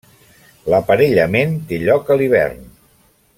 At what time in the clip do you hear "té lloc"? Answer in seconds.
1.73-2.11